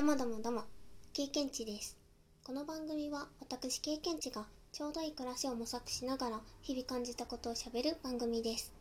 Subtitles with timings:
[0.00, 0.64] どもどもども、
[1.12, 1.98] 経験値です。
[2.42, 8.72] この番組は私経験値がちょうどいい暮らしを模索しながら日々感じたことをしゃべる番組です。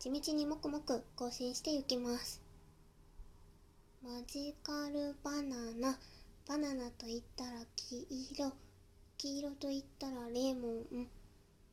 [0.00, 2.42] 地道にもくもく更新していきます。
[4.02, 5.96] マジカルバナナ、
[6.48, 8.52] バナナと言ったら黄色、
[9.16, 11.06] 黄色と言ったらレモン、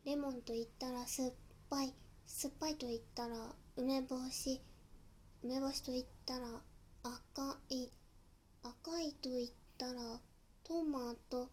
[0.05, 1.31] レモンと言ったら酸っ
[1.71, 1.91] ぱい、
[2.27, 3.36] 酸っぱいと言ったら
[3.77, 4.61] 梅干し、
[5.43, 6.45] 梅干しと言ったら
[7.02, 7.89] 赤い、
[8.64, 10.20] 赤いと言ったら
[10.64, 11.50] トマト、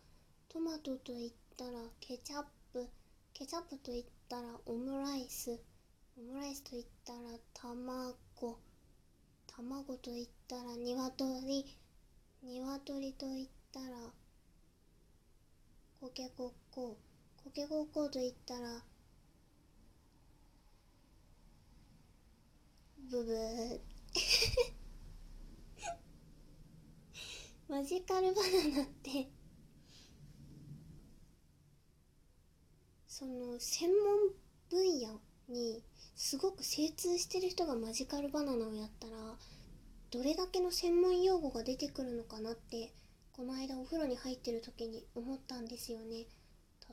[0.49, 2.87] トマトと言ったらケチャップ、
[3.33, 5.59] ケチャップと言ったらオムライス、
[6.19, 7.19] オムライスと言ったら
[7.55, 8.15] 卵、
[9.47, 11.65] 卵と言ったら鶏、
[12.43, 13.87] 鶏と言ったら
[16.01, 16.99] コケコッコ、
[17.43, 18.83] コケコッコと言ったら
[23.11, 23.81] ブブー。
[27.69, 28.41] マジカルバ
[28.73, 29.29] ナナって
[33.07, 34.31] その専門
[34.71, 35.83] 分野に
[36.17, 39.17] すごく精通してる人がマジカルバナナをやったら
[40.11, 42.95] どれだけの専門用語が出てくるのかなって
[43.33, 46.25] この間お風呂に入ってる時に思ったんですよね。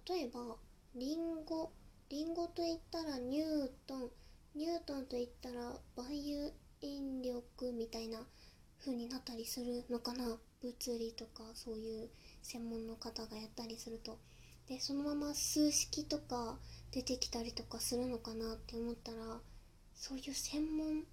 [0.08, 0.58] 例えば
[0.94, 1.72] リンゴ
[2.10, 4.10] リンゴと言ったらニュートン
[4.56, 6.52] ニュートンと言ったら万有
[6.82, 8.20] 引力みたいな
[8.80, 10.38] 風になったりするのかな。
[10.66, 12.10] 物理とかそういう
[12.42, 14.18] 専門の方がやったりすると。
[14.68, 16.58] でそのまま数式とか
[16.92, 19.40] 出てきたりとかするのかなって思ったら
[19.94, 21.04] そういう専門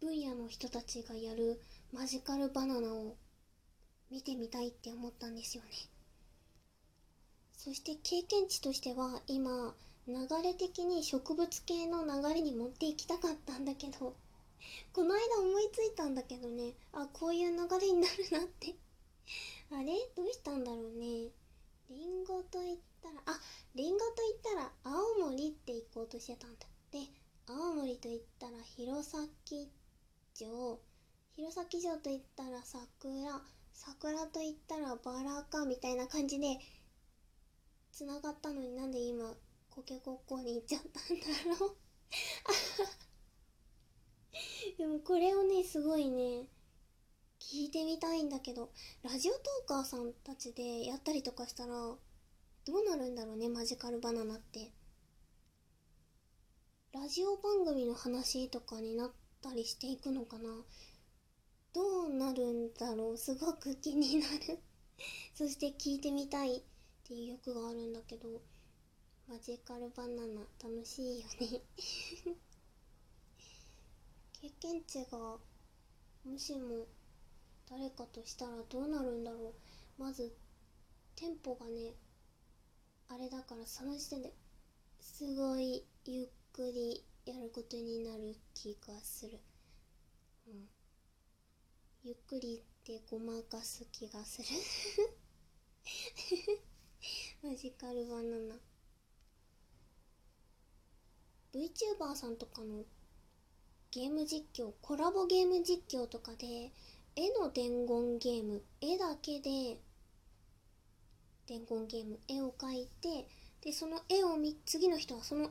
[0.00, 1.60] 分野の人たちがやる
[1.92, 3.16] マジカルバナナを
[4.10, 5.70] 見てみたいって思ったんですよね。
[7.52, 9.74] そして経験値としては今
[10.06, 14.14] 流れ的に植物系の流れに持っていきたかったんだけど
[14.92, 16.74] この間思いついたんだけどね。
[16.92, 18.74] あこういう流れになるなって。
[19.70, 19.92] あれ？
[20.16, 21.30] どうしたんだろうね。
[21.88, 23.40] リンゴと言ったらあ
[23.74, 26.66] リンゴと言ったら青森って行こうとしてたんだ。
[26.90, 26.98] で
[27.46, 29.28] 青森と言ったら弘前
[30.34, 30.80] 城。
[31.36, 33.42] 弘前城と言ったら桜。
[33.72, 36.58] 桜と言ったらバラかみたいな感じで
[37.92, 39.34] つながったのになんで今
[39.68, 41.76] コケコッコに行っちゃったんだろう。
[44.86, 46.46] でもこれをねすごいね
[47.40, 48.70] 聞いてみたいんだけど
[49.02, 51.96] ラジオトーカーさんたちでやったりとかしたらど
[52.72, 54.70] うなるんだろうねマジカルバナナって。
[56.94, 59.10] ラジオ番組の話とかになっ
[59.42, 60.50] たりしていくのかな。
[61.74, 64.60] どうなるんだろうすごく気になる。
[65.34, 66.62] そして聞いてみたいっ
[67.04, 68.28] ていう欲があるんだけど
[69.28, 71.62] マジカルバナナ楽しいよね。
[74.40, 75.40] 経験値がも
[76.38, 76.86] しも
[77.68, 79.54] 誰かとしたらどうなるんだろ
[79.98, 80.02] う。
[80.02, 80.36] まず
[81.14, 81.94] テンポがね
[83.08, 84.32] あれだからその時点で
[85.00, 89.40] すごいゆっくりやることになる気がする、
[90.48, 90.68] うん、
[92.04, 94.48] ゆっくりってごまかす気がする。
[97.42, 98.58] マジカルバナナ。
[101.52, 102.84] VTuber さんとかの
[103.92, 106.72] ゲーム実況コラボゲーム実況とかで
[107.16, 109.78] 絵の伝言ゲーム絵だけで
[111.46, 113.26] 伝言ゲーム絵を描いて
[113.62, 115.50] でその絵を見次の人はその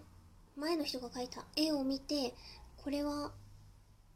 [0.55, 2.33] 前の人が描いた絵を見て
[2.77, 3.31] これは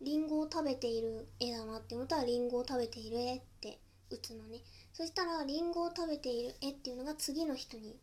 [0.01, 3.79] リンゴを食べている絵だなって思ったらリンゴを食べている絵って
[4.09, 4.59] 打つのね。
[4.93, 7.95] そしたらリンゴを食べている絵っていうのが次の人に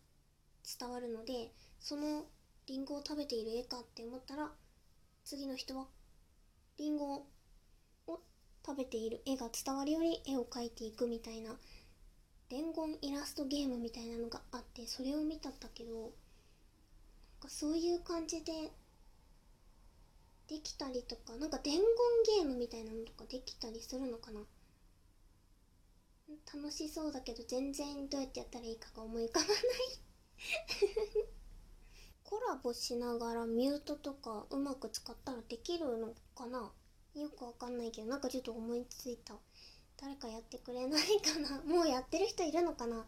[0.78, 2.25] 伝わるのでその
[2.66, 4.50] リンゴを食べている絵かって思ったら
[5.25, 5.87] 次の人は
[6.78, 7.26] リンゴ
[8.06, 8.20] を
[8.64, 9.22] 食べている。
[9.26, 11.56] 絵が伝わるように絵を描いていくみたいな。
[12.48, 16.10] 伝言イラストゲームみたいなのがあってそれを見たんだけどなん
[17.41, 18.53] かそういう感じで
[20.48, 21.82] できたりとかなんか伝言
[22.41, 24.41] ゲームみたいなのとかできたりするのかな。
[26.55, 29.56] 楽しそうだけど全然どうやってやったらいいかが思い浮かばない。
[32.28, 36.73] コラボしながらミュートとかうまく使ったらできるのかな？
[37.14, 39.34] よくわかんないけどなんかちょっと思いついた。
[39.99, 41.62] 誰かやってくれないかな？
[41.73, 43.06] もうやってる人いるのかな？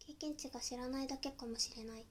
[0.00, 2.04] 経験値が知らないだけかもしれない。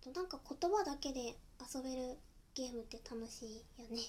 [0.00, 1.36] けどなんか言葉だけで
[1.74, 2.16] 遊べる
[2.54, 4.00] ゲームって楽しいよね。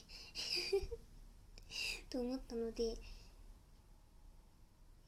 [2.12, 2.98] と思ったので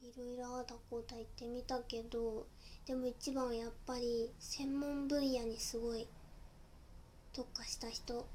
[0.02, 2.46] いろいろああだこうだ言ってみたけど
[2.84, 6.06] でも一番はやっぱり専門分野にすごい
[7.32, 8.26] 特化した人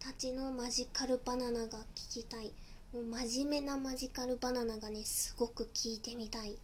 [0.00, 2.52] たちのマジカルバナナが聞きたい。
[2.92, 6.58] もう真面目なマジカルバナナがねすごく聞いてみたい。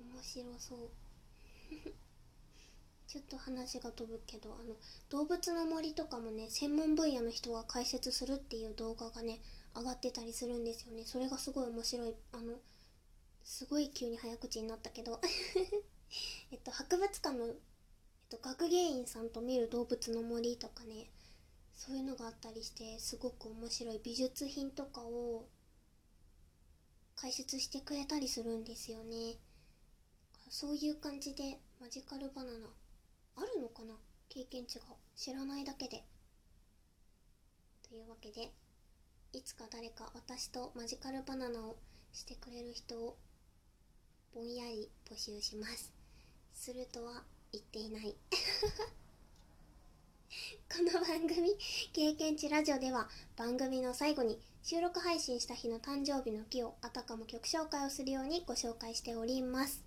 [0.00, 0.78] 面白そう。
[3.06, 4.76] ちょっと話が飛ぶけどあの
[5.10, 9.40] 動物の森とかもね専門分野の人が解説するっていう動画がね
[9.76, 11.04] 上がってたりするんですよね。
[11.04, 12.14] それがすごい面白い。
[12.32, 12.54] あの
[13.44, 15.20] すごい急に早口になったけど。
[16.50, 17.54] えっと博物館の、
[18.30, 21.10] と、学芸員さんと見る動物の森とかね
[21.74, 25.46] そういうのがあったりしてすごく面白い美術品とかを
[27.14, 29.36] 解説してくれたりするんですよね。
[30.48, 32.68] そういう感じでマジカルバナナ
[33.36, 33.94] あるのかな？
[34.28, 34.84] 経験値が
[35.16, 36.04] 知らないだけで。
[37.88, 38.52] というわけで
[39.32, 41.76] いつか誰か私とマジカルバナナを
[42.12, 43.16] してくれる人を
[44.34, 45.92] ぼんやり募集します。
[46.52, 48.14] するとは言っていない。
[50.68, 51.56] この番組
[51.94, 59.84] 「経験値ラジオ」では番組の最後に収録配信した日の誕生日の日をあたかも曲紹介をするようにご紹介しております。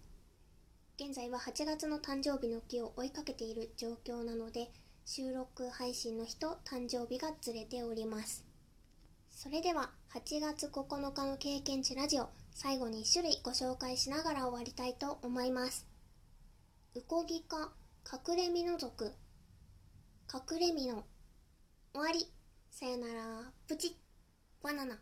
[0.96, 4.72] 現在は8月の誕生日の日を追いかけている状況なので
[5.06, 8.46] 収録配信の日と誕生日がずれております。
[9.32, 15.86] それでは8月9日の経験値ラジオ最後に1種類ご紹介しながら終わりたいと思います。
[16.96, 17.72] ウコギか
[18.12, 19.14] 隠れミノ族
[20.34, 21.06] 隠れミノ
[21.94, 22.32] 終わり。
[22.72, 23.52] さよなら。
[23.68, 23.92] プチッ。
[24.64, 25.00] バナナ。